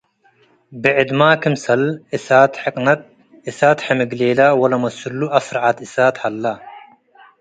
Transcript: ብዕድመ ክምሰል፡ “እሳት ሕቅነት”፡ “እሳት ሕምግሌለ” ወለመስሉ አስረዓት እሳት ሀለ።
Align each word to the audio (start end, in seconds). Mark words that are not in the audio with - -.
ብዕድመ 0.81 1.21
ክምሰል፡ 1.41 1.83
“እሳት 2.15 2.53
ሕቅነት”፡ 2.63 3.01
“እሳት 3.49 3.79
ሕምግሌለ” 3.85 4.39
ወለመስሉ 4.61 5.19
አስረዓት 5.37 5.77
እሳት 5.85 6.15
ሀለ። 6.23 6.43